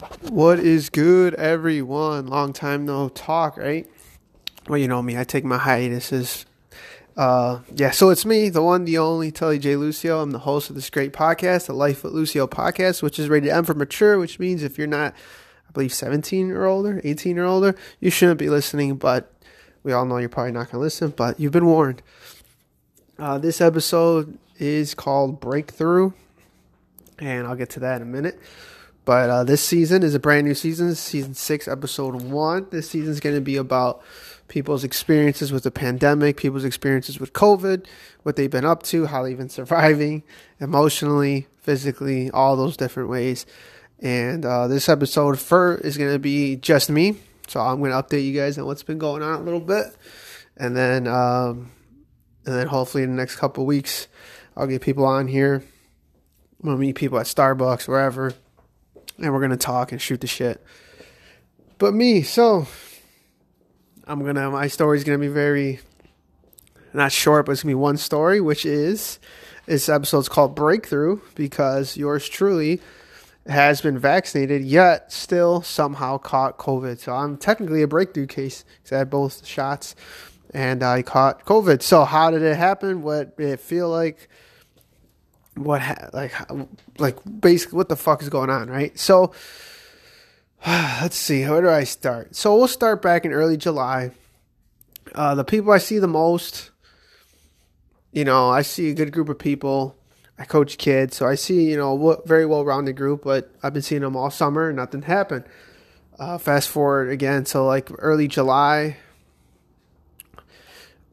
[0.00, 2.26] What is good, everyone?
[2.26, 3.86] Long time no talk, right?
[4.66, 6.46] Well, you know me, I take my hiatuses.
[7.18, 9.76] Uh, yeah, so it's me, the one, the only, Tully J.
[9.76, 10.20] Lucio.
[10.20, 13.50] I'm the host of this great podcast, the Life with Lucio podcast, which is rated
[13.50, 15.12] M for mature, which means if you're not,
[15.68, 19.30] I believe, 17 or older, 18 or older, you shouldn't be listening, but
[19.82, 22.00] we all know you're probably not going to listen, but you've been warned.
[23.18, 26.12] Uh, this episode is called Breakthrough,
[27.18, 28.40] and I'll get to that in a minute.
[29.04, 32.66] But uh, this season is a brand new season, season six, episode one.
[32.70, 34.02] This season is going to be about
[34.48, 37.86] people's experiences with the pandemic, people's experiences with COVID,
[38.24, 40.22] what they've been up to, how they've been surviving
[40.60, 43.46] emotionally, physically, all those different ways.
[44.00, 47.16] And uh, this episode for is going to be just me.
[47.48, 49.86] So I'm going to update you guys on what's been going on a little bit,
[50.56, 51.72] and then um,
[52.46, 54.06] and then hopefully in the next couple weeks,
[54.56, 55.64] I'll get people on here.
[56.62, 58.34] I'm gonna meet people at Starbucks, wherever
[59.20, 60.64] and we're gonna talk and shoot the shit.
[61.78, 62.66] But me, so
[64.06, 65.80] I'm gonna my story's gonna be very
[66.92, 69.18] not short, but it's gonna be one story, which is
[69.66, 72.80] this episode's called Breakthrough because yours truly
[73.46, 76.98] has been vaccinated yet still somehow caught COVID.
[76.98, 79.94] So I'm technically a breakthrough case because I had both shots
[80.52, 81.82] and I caught COVID.
[81.82, 83.02] So how did it happen?
[83.02, 84.28] What did it feel like?
[85.64, 86.32] What ha- like
[86.98, 88.98] like basically what the fuck is going on, right?
[88.98, 89.32] So
[90.66, 92.34] let's see, where do I start?
[92.34, 94.10] So we'll start back in early July.
[95.14, 96.70] Uh, the people I see the most,
[98.12, 99.96] you know, I see a good group of people.
[100.38, 103.82] I coach kids, so I see you know very well rounded group, but I've been
[103.82, 105.44] seeing them all summer and nothing happened.
[106.18, 108.96] Uh, fast forward again, so like early July,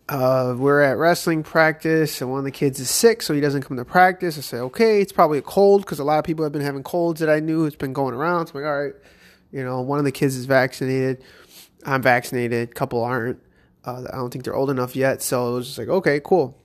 [0.10, 3.64] uh, we're at wrestling practice and one of the kids is sick, so he doesn't
[3.64, 4.38] come to practice.
[4.38, 6.84] I say, okay, it's probably a cold because a lot of people have been having
[6.84, 7.66] colds that I knew.
[7.66, 8.48] It's been going around.
[8.48, 8.94] So I'm like, all right,
[9.52, 11.24] you know, one of the kids is vaccinated.
[11.86, 12.70] I'm vaccinated.
[12.70, 13.40] A couple aren't.
[13.84, 15.22] Uh, I don't think they're old enough yet.
[15.22, 16.58] So it was just like, okay, cool.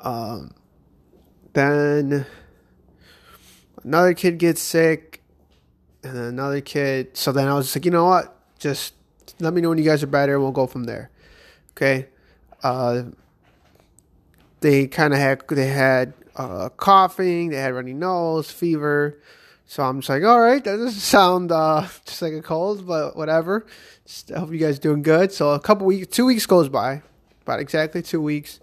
[0.00, 0.52] Um,
[1.54, 2.26] then
[3.82, 5.22] another kid gets sick,
[6.02, 7.16] and another kid.
[7.16, 8.34] So then I was just like, you know what?
[8.58, 8.94] Just
[9.40, 11.10] let me know when you guys are better, and we'll go from there.
[11.76, 12.08] Okay,
[12.62, 13.02] uh,
[14.60, 19.18] they kind of had they had uh, coughing, they had runny nose, fever.
[19.66, 23.16] So I'm just like, all right, that doesn't sound uh, just like a cold, but
[23.16, 23.66] whatever.
[24.06, 25.32] Just, I hope you guys doing good.
[25.32, 27.02] So a couple weeks, two weeks goes by,
[27.42, 28.60] about exactly two weeks.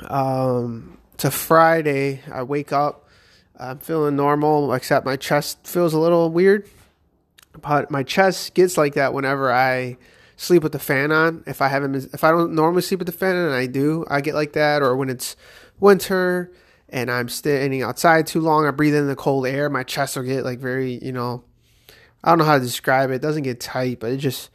[0.00, 3.08] Um, to Friday, I wake up.
[3.58, 6.66] I'm feeling normal, except my chest feels a little weird.
[7.60, 9.98] But my chest gets like that whenever I
[10.40, 11.44] sleep with the fan on.
[11.46, 13.66] If I haven't, been, if I don't normally sleep with the fan on, and I
[13.66, 14.82] do, I get like that.
[14.82, 15.36] Or when it's
[15.78, 16.50] winter
[16.88, 19.68] and I'm standing outside too long, I breathe in the cold air.
[19.68, 21.44] My chest will get like very, you know,
[22.24, 23.16] I don't know how to describe it.
[23.16, 24.48] It doesn't get tight, but it just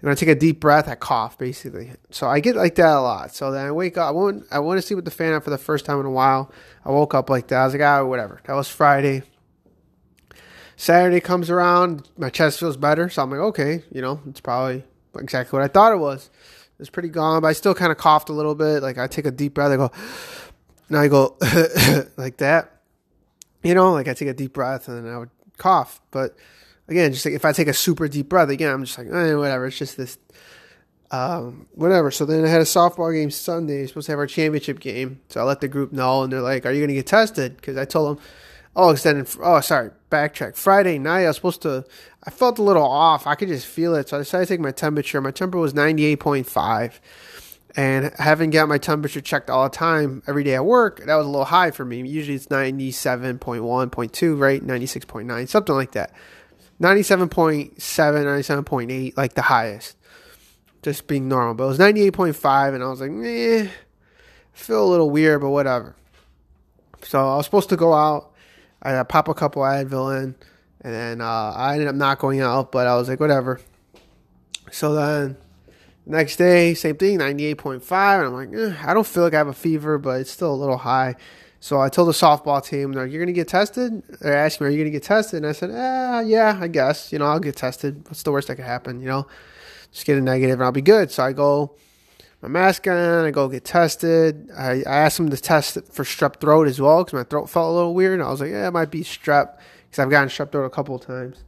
[0.00, 1.92] when I take a deep breath, I cough basically.
[2.10, 3.32] So I get like that a lot.
[3.32, 4.08] So then I wake up.
[4.08, 6.06] I want I want to sleep with the fan on for the first time in
[6.06, 6.52] a while.
[6.84, 7.60] I woke up like that.
[7.60, 8.40] I was like, ah, whatever.
[8.46, 9.22] That was Friday.
[10.76, 14.84] Saturday comes around, my chest feels better, so I'm like, okay, you know, it's probably
[15.16, 16.26] exactly what I thought it was.
[16.26, 18.82] It was pretty gone, but I still kind of coughed a little bit.
[18.82, 19.90] Like I take a deep breath, I go,
[20.88, 21.36] now I go
[22.16, 22.80] like that.
[23.62, 26.00] You know, like I take a deep breath and then I would cough.
[26.10, 26.36] But
[26.88, 29.34] again, just like if I take a super deep breath, again, I'm just like, eh,
[29.34, 29.66] whatever.
[29.66, 30.18] It's just this,
[31.10, 32.10] um, whatever.
[32.10, 33.86] So then I had a softball game Sunday.
[33.86, 35.20] supposed to have our championship game.
[35.28, 37.56] So I let the group know, and they're like, "Are you going to get tested?"
[37.56, 38.24] Because I told them,
[38.78, 39.28] "Oh, extended.
[39.42, 40.56] Oh, sorry, backtrack.
[40.56, 41.84] Friday night, I was supposed to
[42.28, 43.26] I felt a little off.
[43.26, 44.10] I could just feel it.
[44.10, 45.18] So I decided to take my temperature.
[45.22, 47.00] My temperature was 98.5.
[47.74, 51.24] And having got my temperature checked all the time, every day at work, that was
[51.24, 52.06] a little high for me.
[52.06, 54.62] Usually it's 97.1.2, right?
[54.62, 56.12] 96.9, something like that.
[56.82, 59.96] 97.7, 97.8, like the highest.
[60.82, 61.54] Just being normal.
[61.54, 63.68] But it was 98.5, and I was like, eh,
[64.52, 65.94] feel a little weird, but whatever.
[67.02, 68.32] So I was supposed to go out.
[68.82, 70.34] I pop a couple Advil in
[70.80, 73.60] and then uh, I ended up not going out, but I was like, whatever.
[74.70, 75.36] So then
[76.06, 78.18] next day, same thing, 98.5.
[78.18, 80.52] And I'm like, eh, I don't feel like I have a fever, but it's still
[80.52, 81.16] a little high.
[81.60, 84.02] So I told the softball team, like, you're going to get tested?
[84.20, 85.38] They're asking me, are you going to get tested?
[85.38, 87.12] And I said, eh, yeah, I guess.
[87.12, 88.04] You know, I'll get tested.
[88.04, 89.00] What's the worst that could happen?
[89.00, 89.26] You know,
[89.90, 91.10] just get a negative and I'll be good.
[91.10, 91.74] So I go,
[92.40, 94.50] my mask on, I go get tested.
[94.56, 97.70] I, I asked them to test for strep throat as well because my throat felt
[97.70, 98.20] a little weird.
[98.20, 100.70] And I was like, yeah, it might be strep because I've gotten strep throat a
[100.70, 101.42] couple of times.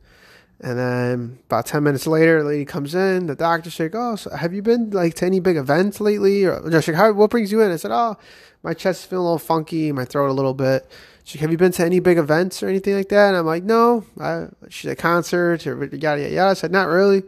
[0.63, 3.27] And then about 10 minutes later, the lady comes in.
[3.27, 6.45] The doctor's like, Oh, so have you been like to any big events lately?
[6.45, 7.71] Or just like, How, what brings you in?
[7.71, 8.17] I said, Oh,
[8.63, 10.87] my chest feeling a little funky, my throat a little bit.
[11.25, 13.29] She's like, Have you been to any big events or anything like that?
[13.29, 14.05] And I'm like, No.
[14.21, 16.51] I, she's at concerts or yada, yada, yada.
[16.51, 17.23] I said, Not really.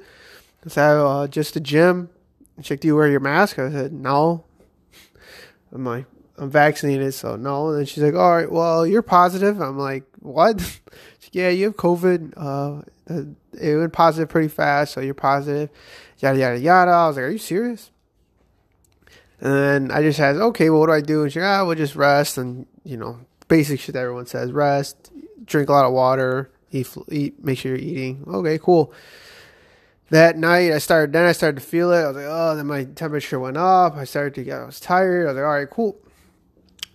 [0.66, 2.10] I said, uh, Just the gym.
[2.62, 3.58] She's like, Do you wear your mask?
[3.58, 4.44] I said, No.
[5.72, 6.04] I'm like,
[6.36, 7.70] I'm vaccinated, so no.
[7.70, 9.60] And she's like, all right, well, you're positive.
[9.60, 10.60] I'm like, what?
[11.22, 12.34] Like, yeah, you have COVID.
[12.36, 12.82] Uh,
[13.58, 15.70] it went positive pretty fast, so you're positive.
[16.18, 16.90] Yada yada yada.
[16.90, 17.90] I was like, are you serious?
[19.40, 21.22] And then I just asked, okay, well, what do I do?
[21.22, 24.52] And she's like, ah, we'll just rest and you know, basic shit that everyone says:
[24.52, 25.10] rest,
[25.44, 28.24] drink a lot of water, eat, eat, make sure you're eating.
[28.26, 28.92] Okay, cool.
[30.12, 31.14] That night, I started.
[31.14, 32.02] Then I started to feel it.
[32.02, 32.54] I was like, oh.
[32.54, 33.96] Then my temperature went up.
[33.96, 34.60] I started to get.
[34.60, 35.24] I was tired.
[35.24, 35.98] I was like, all right, cool.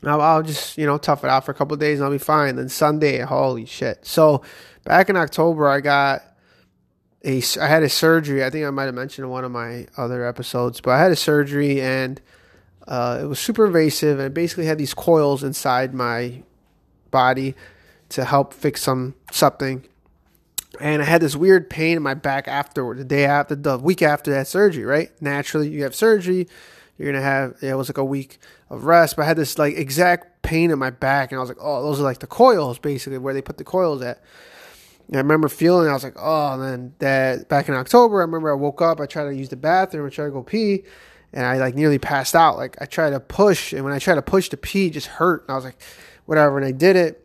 [0.03, 2.19] Now I'll just you know tough it out for a couple days and I'll be
[2.19, 2.57] fine.
[2.57, 4.05] Then Sunday, holy shit!
[4.05, 4.43] So
[4.83, 6.21] back in October, I got
[7.25, 8.43] a I had a surgery.
[8.45, 11.11] I think I might have mentioned in one of my other episodes, but I had
[11.11, 12.21] a surgery and
[12.87, 16.43] uh, it was super invasive and basically had these coils inside my
[17.09, 17.55] body
[18.09, 19.83] to help fix some something.
[20.79, 24.01] And I had this weird pain in my back afterward, the day after, the week
[24.01, 24.85] after that surgery.
[24.85, 25.11] Right?
[25.21, 26.47] Naturally, you have surgery
[26.97, 28.39] you're gonna have yeah, it was like a week
[28.69, 31.49] of rest, but I had this like exact pain in my back, and I was
[31.49, 34.21] like, oh, those are like the coils, basically where they put the coils at.
[35.07, 38.21] And I remember feeling, I was like, oh, and then that back in October, I
[38.21, 40.83] remember I woke up, I tried to use the bathroom, I tried to go pee,
[41.31, 42.57] and I like nearly passed out.
[42.57, 45.43] Like I tried to push, and when I tried to push the pee, just hurt.
[45.43, 45.79] And I was like,
[46.25, 47.23] whatever, and I did it.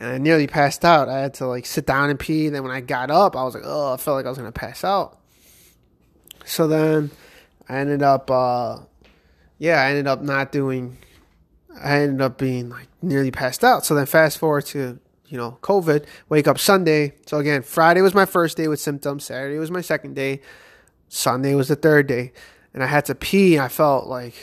[0.00, 1.10] And I nearly passed out.
[1.10, 2.46] I had to like sit down and pee.
[2.46, 4.38] And then when I got up, I was like, oh, I felt like I was
[4.38, 5.18] gonna pass out.
[6.46, 7.10] So then
[7.68, 8.78] I ended up, uh,
[9.58, 10.96] yeah, I ended up not doing.
[11.78, 13.84] I ended up being like nearly passed out.
[13.84, 16.06] So then fast forward to you know COVID.
[16.30, 17.12] Wake up Sunday.
[17.26, 19.24] So again, Friday was my first day with symptoms.
[19.24, 20.40] Saturday was my second day.
[21.08, 22.32] Sunday was the third day,
[22.72, 23.56] and I had to pee.
[23.56, 24.34] And I felt like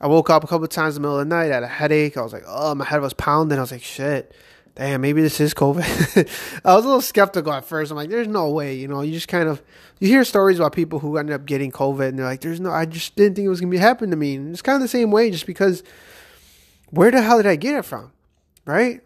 [0.00, 1.52] I woke up a couple times in the middle of the night.
[1.52, 2.16] I had a headache.
[2.16, 3.58] I was like, oh, my head was pounding.
[3.58, 4.34] I was like, shit
[4.76, 6.60] damn, maybe this is COVID.
[6.64, 7.90] I was a little skeptical at first.
[7.90, 9.62] I'm like, there's no way, you know, you just kind of,
[9.98, 12.70] you hear stories about people who ended up getting COVID and they're like, there's no,
[12.70, 14.36] I just didn't think it was going to be happening to me.
[14.36, 15.82] And it's kind of the same way just because
[16.90, 18.12] where the hell did I get it from?
[18.64, 19.00] Right?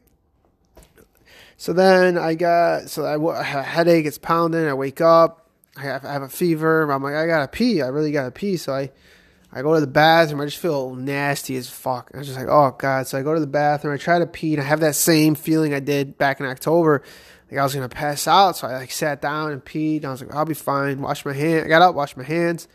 [1.57, 5.41] So then I got, so I, I have a headache, it's pounding, I wake up,
[5.77, 6.91] I have, I have a fever.
[6.91, 7.83] I'm like, I gotta pee.
[7.83, 8.57] I really gotta pee.
[8.57, 8.91] So I,
[9.53, 10.41] I go to the bathroom.
[10.41, 12.11] I just feel nasty as fuck.
[12.15, 13.07] I was just like, oh god.
[13.07, 13.95] So I go to the bathroom.
[13.95, 17.03] I try to pee, and I have that same feeling I did back in October.
[17.51, 18.57] Like I was gonna pass out.
[18.57, 19.99] So I like sat down and peed.
[19.99, 21.01] And I was like, I'll be fine.
[21.01, 21.65] Wash my hand.
[21.65, 22.69] I got up, washed my hands,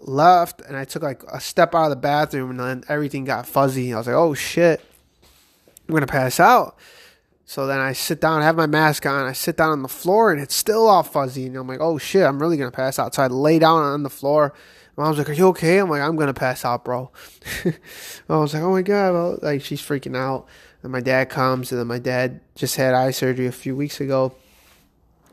[0.00, 3.46] left, and I took like a step out of the bathroom, and then everything got
[3.46, 3.92] fuzzy.
[3.92, 4.80] I was like, oh shit,
[5.88, 6.78] I'm gonna pass out.
[7.46, 9.88] So then I sit down, I have my mask on, I sit down on the
[9.88, 11.46] floor, and it's still all fuzzy.
[11.46, 13.12] And I'm like, oh shit, I'm really gonna pass out.
[13.16, 14.54] So I lay down on the floor
[15.00, 17.10] Mom's like, "Are you okay?" I'm like, "I'm gonna pass out, bro."
[17.64, 20.46] I was like, "Oh my god!" Well, like she's freaking out.
[20.82, 24.00] And my dad comes, and then my dad just had eye surgery a few weeks
[24.00, 24.34] ago,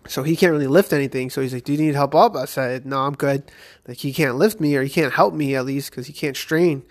[0.07, 1.29] so he can't really lift anything.
[1.29, 3.43] So he's like, "Do you need help up?" I said, "No, I'm good."
[3.87, 6.37] Like he can't lift me, or he can't help me at least because he can't
[6.37, 6.83] strain.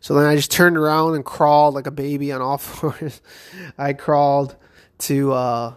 [0.00, 3.20] So then I just turned around and crawled like a baby on all fours.
[3.76, 4.56] I crawled
[4.98, 5.74] to uh,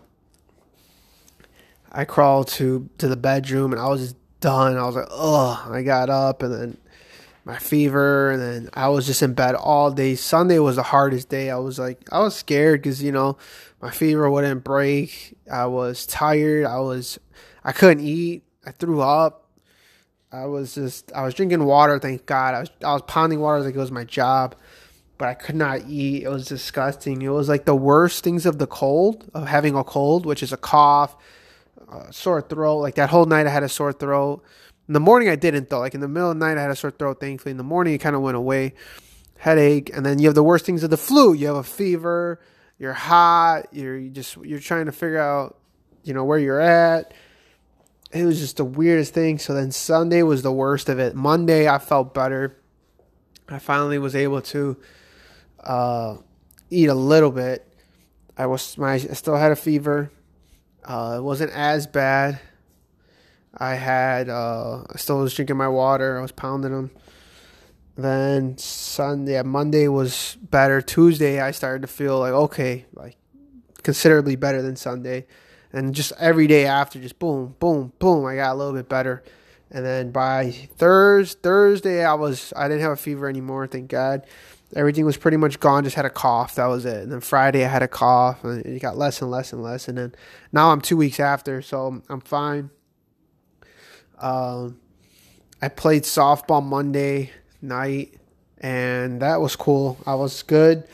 [1.92, 4.78] I crawled to to the bedroom, and I was just done.
[4.78, 6.78] I was like, oh, I got up and then
[7.46, 10.16] my fever and then I was just in bed all day.
[10.16, 11.50] Sunday was the hardest day.
[11.50, 13.38] I was like, I was scared because, you know,
[13.82, 15.38] my fever wouldn't break.
[15.52, 16.66] I was tired.
[16.66, 17.20] I was,
[17.64, 18.44] I couldn't eat.
[18.66, 19.50] I threw up.
[20.32, 21.98] I was just, I was drinking water.
[21.98, 22.54] Thank God.
[22.54, 24.56] I was, I was pounding water like it was my job,
[25.18, 26.24] but I could not eat.
[26.24, 27.22] It was disgusting.
[27.22, 30.52] It was like the worst things of the cold, of having a cold, which is
[30.52, 31.16] a cough,
[31.94, 32.80] uh, sore throat.
[32.80, 34.44] Like that whole night, I had a sore throat.
[34.88, 35.80] In the morning, I didn't though.
[35.80, 37.20] Like in the middle of the night, I had a sore throat.
[37.20, 38.74] Thankfully, in the morning, it kind of went away.
[39.38, 41.34] Headache, and then you have the worst things of the flu.
[41.34, 42.40] You have a fever.
[42.80, 43.68] You're hot.
[43.72, 45.58] You're you just you're trying to figure out,
[46.04, 47.14] you know, where you're at.
[48.12, 49.40] It was just the weirdest thing.
[49.40, 51.16] So then Sunday was the worst of it.
[51.16, 52.58] Monday, I felt better.
[53.50, 54.78] I finally was able to
[55.64, 56.18] uh,
[56.70, 57.68] eat a little bit.
[58.38, 60.12] I was my I still had a fever.
[60.86, 62.40] Uh, it wasn't as bad.
[63.56, 66.18] I had, uh, I still was drinking my water.
[66.18, 66.92] I was pounding them.
[67.96, 70.82] Then Sunday, Monday was better.
[70.82, 73.18] Tuesday, I started to feel like okay, like
[73.84, 75.28] considerably better than Sunday.
[75.72, 79.24] And just every day after, just boom, boom, boom, I got a little bit better.
[79.70, 84.26] And then by Thursday, Thursday, I was I didn't have a fever anymore, thank God.
[84.76, 85.84] Everything was pretty much gone.
[85.84, 86.56] Just had a cough.
[86.56, 87.04] That was it.
[87.04, 89.88] And then Friday I had a cough, and it got less and less and less.
[89.88, 90.16] And then
[90.52, 92.70] now I'm two weeks after, so I'm fine.
[94.20, 94.80] Um,
[95.62, 98.16] I played softball Monday night,
[98.60, 99.98] and that was cool.
[100.06, 100.88] I was good.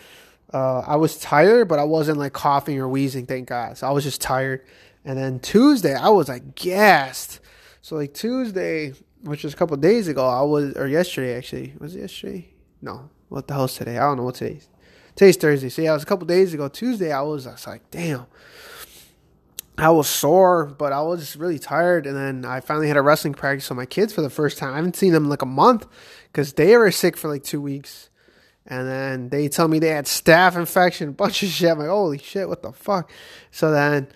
[0.53, 3.77] Uh, I was tired, but I wasn't like coughing or wheezing, thank God.
[3.77, 4.65] So I was just tired.
[5.05, 7.39] And then Tuesday, I was like gassed.
[7.81, 11.73] So like Tuesday, which was a couple days ago, I was or yesterday actually.
[11.79, 12.49] Was it yesterday?
[12.81, 13.09] No.
[13.29, 13.97] What the hell's today?
[13.97, 14.67] I don't know what today's.
[15.15, 15.69] Today's Thursday.
[15.69, 16.67] So yeah, it was a couple days ago.
[16.67, 18.25] Tuesday, I was, I was like, damn.
[19.77, 22.05] I was sore, but I was really tired.
[22.05, 24.73] And then I finally had a wrestling practice with my kids for the first time.
[24.73, 25.87] I haven't seen them in like a month
[26.31, 28.09] because they were sick for like two weeks.
[28.65, 31.71] And then they tell me they had staph infection, bunch of shit.
[31.71, 33.09] I'm like, holy shit, what the fuck?
[33.51, 34.07] So then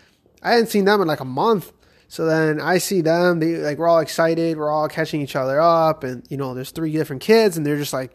[0.41, 1.71] I hadn't seen them in like a month.
[2.07, 5.59] So then I see them, they like we're all excited, we're all catching each other
[5.59, 8.11] up, and you know, there's three different kids, and they're just like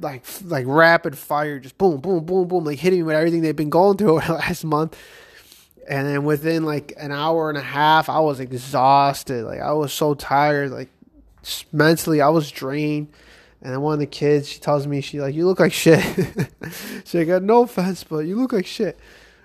[0.00, 3.56] like like rapid fire, just boom, boom, boom, boom, like hitting me with everything they've
[3.56, 4.96] been going through over the last month.
[5.88, 9.44] And then within like an hour and a half, I was exhausted.
[9.44, 10.90] Like I was so tired, like
[11.72, 13.08] mentally, I was drained.
[13.62, 16.04] And then one of the kids, she tells me, she like, you look like shit.
[17.04, 18.98] she got no offense, but you look like shit.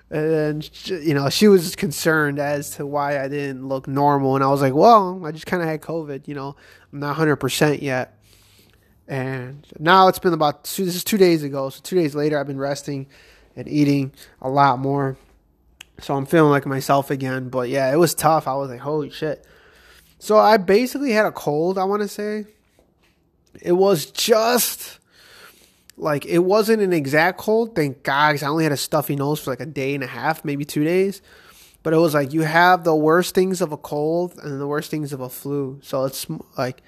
[0.09, 4.43] And she, you know, she was concerned as to why I didn't look normal, and
[4.43, 6.27] I was like, well, I just kind of had COVID.
[6.27, 6.55] You know,
[6.91, 8.19] I'm not 100 percent yet.
[9.07, 11.69] And now it's been about two, this is two days ago.
[11.69, 13.07] So two days later, I've been resting
[13.55, 15.17] and eating a lot more.
[15.99, 17.49] So I'm feeling like myself again.
[17.49, 18.47] But yeah, it was tough.
[18.47, 19.45] I was like, holy shit.
[20.19, 21.77] So I basically had a cold.
[21.77, 22.45] I want to say
[23.59, 24.99] it was just
[25.97, 27.75] like it wasn't an exact cold.
[27.75, 30.45] Thank God, I only had a stuffy nose for like a day and a half,
[30.45, 31.21] maybe two days.
[31.83, 34.91] But it was like you have the worst things of a cold and the worst
[34.91, 35.79] things of a flu.
[35.81, 36.27] So it's
[36.57, 36.81] like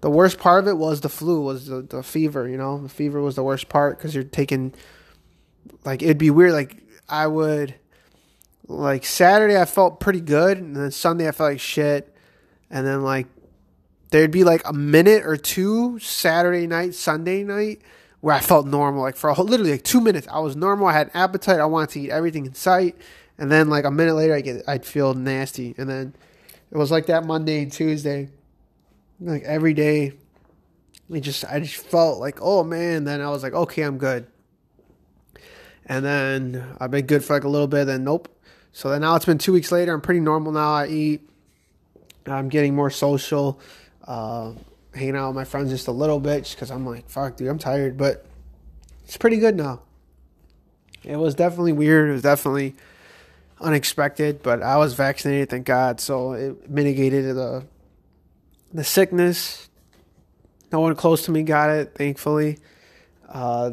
[0.00, 2.48] the worst part of it was the flu, was the, the fever.
[2.48, 4.74] You know, the fever was the worst part because you're taking
[5.84, 6.52] like it'd be weird.
[6.52, 6.76] Like
[7.08, 7.74] I would
[8.66, 12.14] like Saturday I felt pretty good, and then Sunday I felt like shit,
[12.70, 13.26] and then like
[14.10, 17.82] there'd be like a minute or two Saturday night, Sunday night
[18.20, 19.02] where I felt normal.
[19.02, 20.86] Like for a whole, literally like two minutes, I was normal.
[20.86, 21.60] I had an appetite.
[21.60, 22.96] I wanted to eat everything in sight.
[23.38, 25.74] And then like a minute later, I get I'd feel nasty.
[25.78, 26.14] And then
[26.70, 28.28] it was like that Monday and Tuesday,
[29.20, 30.12] like every day.
[31.10, 33.04] It just I just felt like oh man.
[33.04, 34.26] Then I was like okay, I'm good.
[35.86, 37.86] And then I've been good for like a little bit.
[37.86, 38.28] Then nope.
[38.72, 39.92] So then now it's been two weeks later.
[39.94, 40.72] I'm pretty normal now.
[40.72, 41.28] I eat.
[42.26, 43.60] I'm getting more social.
[44.06, 44.52] Uh,
[44.94, 47.58] hanging out with my friends just a little bit because I'm like, fuck, dude, I'm
[47.58, 47.96] tired.
[47.96, 48.26] But
[49.04, 49.82] it's pretty good now.
[51.04, 52.10] It was definitely weird.
[52.10, 52.74] It was definitely
[53.60, 56.00] unexpected, but I was vaccinated, thank God.
[56.00, 57.64] So it mitigated the
[58.72, 59.68] the sickness.
[60.70, 62.58] No one close to me got it, thankfully.
[63.28, 63.72] Uh,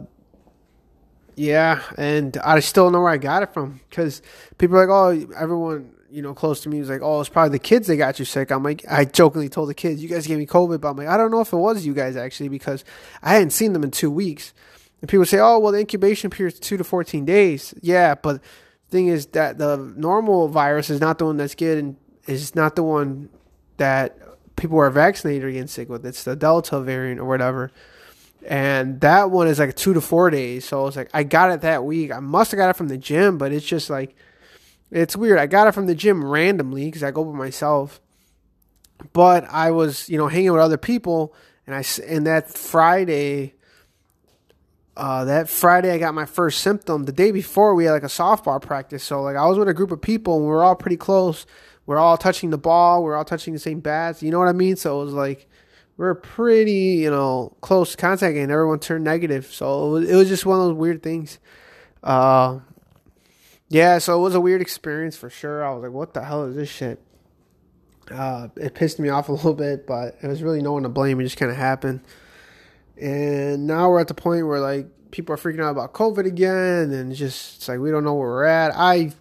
[1.35, 4.21] yeah, and I still know where I got it from because
[4.57, 7.49] people are like, oh, everyone you know, close to me was like, "Oh, it's probably
[7.49, 10.25] the kids that got you sick." I'm like, I jokingly told the kids, "You guys
[10.25, 12.47] gave me COVID," but I'm like, I don't know if it was you guys actually
[12.47, 12.85] because
[13.21, 14.53] I hadn't seen them in two weeks.
[15.01, 18.41] And people say, "Oh, well, the incubation period is two to fourteen days." Yeah, but
[18.89, 21.97] thing is that the normal virus is not the one that's getting
[22.27, 23.27] is not the one
[23.75, 24.17] that
[24.55, 26.05] people who are vaccinated against sick with.
[26.05, 27.71] It's the Delta variant or whatever.
[28.47, 30.65] And that one is like two to four days.
[30.65, 32.11] So I was like I got it that week.
[32.11, 34.15] I must have got it from the gym, but it's just like
[34.91, 35.39] it's weird.
[35.39, 37.99] I got it from the gym randomly because I go by myself.
[39.13, 41.33] But I was, you know, hanging with other people,
[41.67, 43.55] and I and that Friday,
[44.95, 47.03] uh, that Friday I got my first symptom.
[47.03, 49.73] The day before we had like a softball practice, so like I was with a
[49.73, 51.45] group of people, and we were all pretty close.
[51.85, 53.03] We are all touching the ball.
[53.03, 54.23] We are all touching the same bats.
[54.23, 54.75] You know what I mean?
[54.75, 55.47] So it was like
[55.97, 59.47] we are pretty, you know, close contact, and everyone turned negative.
[59.47, 61.39] So it was, it was just one of those weird things.
[62.03, 62.59] Uh,
[63.69, 65.63] yeah, so it was a weird experience for sure.
[65.63, 67.01] I was like, what the hell is this shit?
[68.11, 70.89] Uh, it pissed me off a little bit, but it was really no one to
[70.89, 71.19] blame.
[71.19, 72.01] It just kind of happened.
[72.99, 76.91] And now we're at the point where like people are freaking out about COVID again,
[76.91, 78.71] and just it's like we don't know where we're at.
[78.75, 79.11] I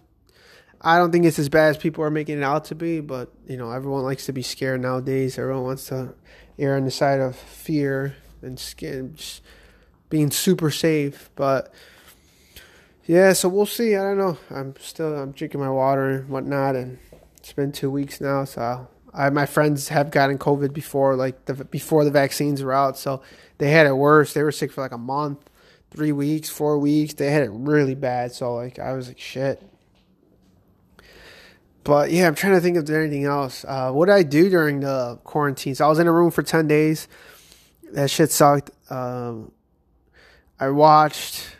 [0.87, 3.31] I don't think it's as bad as people are making it out to be, but
[3.47, 5.39] you know everyone likes to be scared nowadays.
[5.39, 6.13] Everyone wants to
[6.59, 9.41] err on the side of fear and skin, just
[10.09, 11.73] being super safe, but
[13.07, 13.95] yeah, so we'll see.
[13.95, 14.37] I don't know.
[14.51, 16.99] I'm still I'm drinking my water and whatnot, and
[17.37, 18.43] it's been two weeks now.
[18.45, 22.95] So I my friends have gotten COVID before, like the before the vaccines were out.
[22.95, 23.23] So
[23.57, 24.35] they had it worse.
[24.35, 25.49] They were sick for like a month,
[25.89, 27.15] three weeks, four weeks.
[27.15, 28.33] They had it really bad.
[28.33, 29.63] So like I was like shit.
[31.85, 33.63] But yeah, I'm trying to think there's anything else.
[33.63, 35.75] Uh, what did I do during the quarantine?
[35.75, 37.07] So I was in a room for ten days.
[37.93, 38.71] That shit sucked.
[38.91, 39.51] Um,
[40.59, 41.55] I watched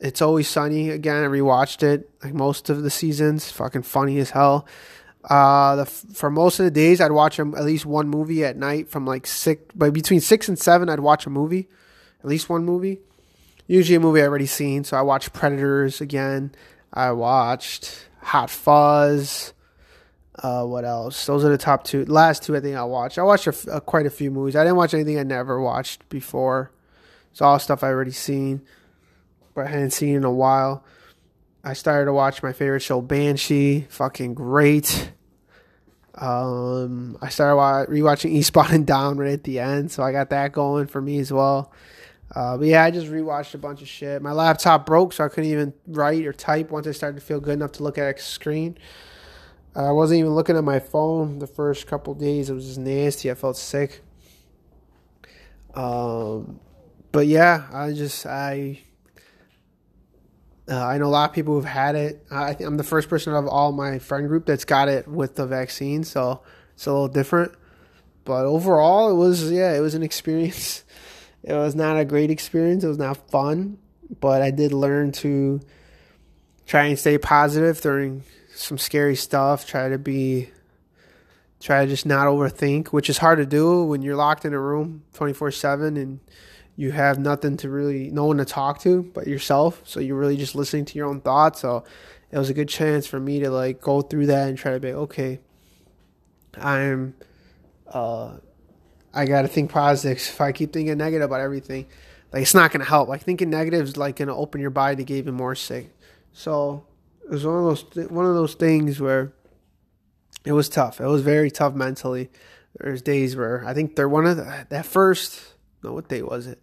[0.00, 1.22] It's Always Sunny again.
[1.22, 3.52] I rewatched it like most of the seasons.
[3.52, 4.66] Fucking funny as hell.
[5.22, 8.88] Uh, the for most of the days, I'd watch at least one movie at night
[8.88, 11.68] from like six, but between six and seven, I'd watch a movie,
[12.20, 12.98] at least one movie.
[13.68, 14.82] Usually a movie I already seen.
[14.82, 16.52] So I watched Predators again.
[16.92, 19.52] I watched Hot Fuzz.
[20.38, 21.26] Uh, what else?
[21.26, 22.04] Those are the top two.
[22.04, 23.18] Last two I think I watched.
[23.18, 24.54] I watched a, quite a few movies.
[24.54, 26.70] I didn't watch anything I never watched before.
[27.32, 28.62] It's all stuff I already seen,
[29.54, 30.84] but I hadn't seen in a while.
[31.64, 33.86] I started to watch my favorite show, Banshee.
[33.88, 35.12] Fucking great.
[36.14, 40.52] Um, I started rewatching Eastbound and Down right at the end, so I got that
[40.52, 41.72] going for me as well.
[42.34, 44.20] Uh, but yeah, I just rewatched a bunch of shit.
[44.20, 47.40] My laptop broke, so I couldn't even write or type once I started to feel
[47.40, 48.78] good enough to look at a screen.
[49.74, 52.50] I wasn't even looking at my phone the first couple days.
[52.50, 53.30] It was just nasty.
[53.30, 54.00] I felt sick.
[55.74, 56.60] Um,
[57.12, 58.80] but yeah, I just I
[60.70, 62.26] uh, I know a lot of people who've had it.
[62.30, 65.46] I I'm the first person of all my friend group that's got it with the
[65.46, 66.42] vaccine, so
[66.74, 67.52] it's a little different.
[68.24, 70.84] But overall, it was yeah, it was an experience.
[71.44, 72.82] It was not a great experience.
[72.82, 73.78] It was not fun,
[74.20, 75.60] but I did learn to
[76.66, 78.24] try and stay positive during
[78.58, 79.66] some scary stuff.
[79.66, 80.50] Try to be,
[81.60, 84.60] try to just not overthink, which is hard to do when you're locked in a
[84.60, 86.20] room 24 seven and
[86.76, 89.82] you have nothing to really, no one to talk to but yourself.
[89.84, 91.60] So you're really just listening to your own thoughts.
[91.60, 91.84] So
[92.30, 94.80] it was a good chance for me to like go through that and try to
[94.80, 95.40] be okay.
[96.56, 97.14] I'm,
[97.86, 98.36] uh,
[99.14, 100.18] I gotta think positive.
[100.18, 101.86] If I keep thinking negative about everything,
[102.32, 103.08] like it's not gonna help.
[103.08, 105.90] Like thinking negative is like gonna open your body to get even more sick.
[106.32, 106.84] So
[107.28, 109.32] it was one of those th- one of those things where
[110.44, 111.00] it was tough.
[111.00, 112.30] It was very tough mentally.
[112.80, 115.40] There's days where I think they're one of the, that first
[115.82, 116.60] no, what day was it?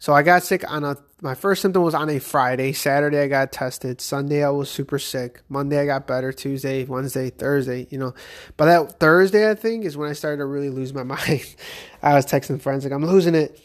[0.00, 0.96] So I got sick on a.
[1.20, 2.72] My first symptom was on a Friday.
[2.72, 4.00] Saturday I got tested.
[4.00, 5.42] Sunday I was super sick.
[5.48, 6.32] Monday I got better.
[6.32, 7.88] Tuesday, Wednesday, Thursday.
[7.90, 8.14] You know,
[8.56, 11.54] but that Thursday I think is when I started to really lose my mind.
[12.02, 13.60] I was texting friends like I'm losing it.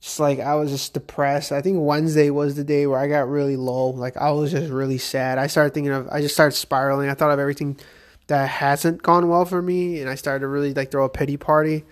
[0.00, 1.52] Just like I was just depressed.
[1.52, 3.90] I think Wednesday was the day where I got really low.
[3.90, 5.38] Like I was just really sad.
[5.38, 6.08] I started thinking of.
[6.08, 7.08] I just started spiraling.
[7.08, 7.78] I thought of everything
[8.26, 11.36] that hasn't gone well for me, and I started to really like throw a pity
[11.36, 11.84] party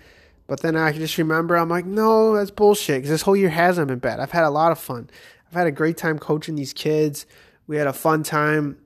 [0.47, 2.97] but then I just remember, I'm like, no, that's bullshit.
[2.97, 4.19] Because this whole year hasn't been bad.
[4.19, 5.09] I've had a lot of fun.
[5.47, 7.25] I've had a great time coaching these kids.
[7.67, 8.77] We had a fun time,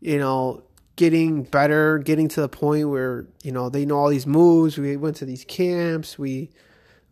[0.00, 0.62] you know,
[0.96, 4.76] getting better, getting to the point where you know they know all these moves.
[4.76, 6.18] We went to these camps.
[6.18, 6.50] We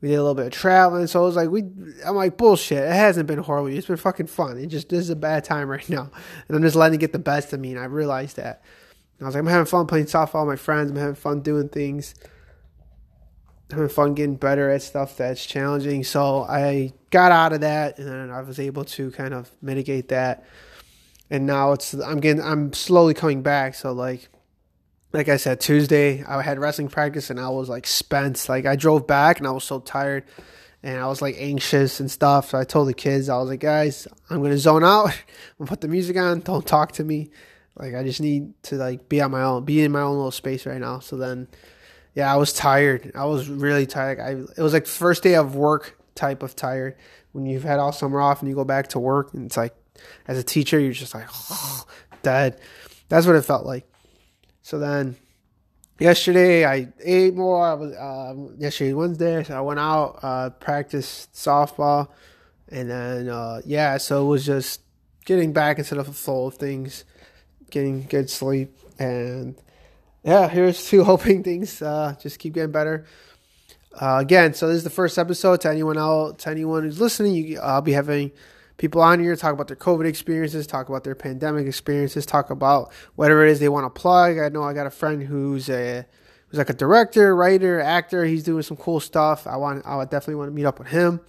[0.01, 1.07] we did a little bit of traveling.
[1.07, 1.65] So I was like, we.
[2.05, 2.79] I'm like, bullshit.
[2.79, 3.69] It hasn't been horrible.
[3.69, 4.59] It's been fucking fun.
[4.59, 6.11] It just this is a bad time right now,
[6.49, 7.73] and I'm just letting it get the best of me.
[7.73, 8.63] And I realized that.
[9.19, 10.91] And I was like, I'm having fun playing softball with my friends.
[10.91, 12.15] I'm having fun doing things
[13.71, 16.05] I'm having fun getting better at stuff that's challenging.
[16.05, 20.45] So I got out of that, and I was able to kind of mitigate that.
[21.31, 23.75] And now it's I'm getting I'm slowly coming back.
[23.75, 24.29] So like
[25.13, 28.49] like I said, Tuesday I had wrestling practice and I was like spent.
[28.49, 30.25] Like I drove back and I was so tired
[30.83, 32.51] and I was like anxious and stuff.
[32.51, 35.11] So I told the kids, I was like, guys, I'm gonna zone out.
[35.59, 36.41] I'm put the music on.
[36.41, 37.31] Don't talk to me.
[37.77, 40.31] Like I just need to like be on my own, be in my own little
[40.31, 41.01] space right now.
[41.01, 41.49] So then
[42.15, 43.13] yeah, I was tired.
[43.15, 44.21] I was really tired.
[44.21, 46.97] I it was like first day of work type of tired
[47.33, 49.75] when you've had all summer off and you go back to work and it's like
[50.27, 51.85] as a teacher you're just like oh,
[52.23, 52.61] dead.
[53.09, 53.87] That's what it felt like.
[54.67, 55.15] So then
[56.01, 57.65] yesterday I ate more.
[57.65, 62.09] I was uh, yesterday Wednesday, so I went out, uh, practiced softball,
[62.69, 64.81] and then uh, yeah, so it was just
[65.25, 67.05] getting back into the flow of things,
[67.71, 69.55] getting good sleep, and
[70.25, 73.07] yeah, here's to hoping things uh, just keep getting better.
[73.95, 75.61] Uh, again, so this is the first episode.
[75.61, 78.33] To anyone else, to anyone who's listening, you, I'll be having
[78.77, 82.93] people on here talk about their COVID experiences, talk about their pandemic experiences, talk about
[83.15, 84.39] whatever it is they want to plug.
[84.39, 86.07] I know I got a friend who's a
[86.49, 88.25] who's like a director, writer, actor.
[88.25, 89.47] He's doing some cool stuff.
[89.47, 91.21] I want, I would definitely want to meet up with him.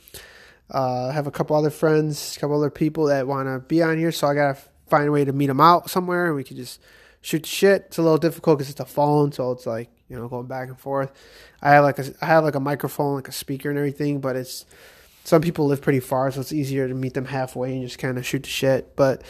[0.74, 3.82] Uh, I have a couple other friends, a couple other people that want to be
[3.82, 6.44] on here, so I gotta find a way to meet them out somewhere, and we
[6.44, 6.82] could just
[7.22, 7.86] shoot shit.
[7.88, 10.68] It's a little difficult because it's a phone, so it's like you know going back
[10.68, 11.12] and forth.
[11.62, 14.36] I have like a I have like a microphone, like a speaker and everything, but
[14.36, 14.66] it's
[15.28, 18.18] some people live pretty far, so it's easier to meet them halfway and just kind
[18.18, 18.96] of shoot the shit.
[18.96, 19.24] But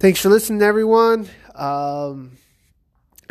[0.00, 1.28] thanks for listening, everyone.
[1.54, 2.38] Um,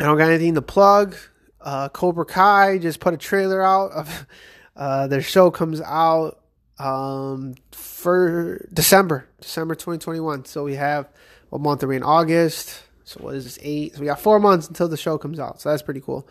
[0.00, 1.16] I don't got anything to plug.
[1.60, 4.26] Uh, Cobra Kai just put a trailer out of
[4.76, 6.40] uh, their show comes out
[6.78, 10.46] um, for December, December 2021.
[10.46, 11.10] So we have
[11.52, 12.84] a month are we in August?
[13.04, 13.58] So what is this?
[13.60, 13.96] Eight.
[13.96, 15.60] So we got four months until the show comes out.
[15.60, 16.26] So that's pretty cool.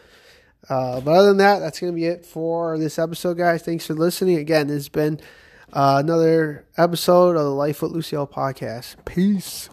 [0.70, 3.62] Uh, but other than that, that's gonna be it for this episode, guys.
[3.62, 4.38] Thanks for listening.
[4.38, 5.20] Again, has been
[5.74, 8.96] uh, another episode of the Life with Lucio podcast.
[9.06, 9.70] Peace.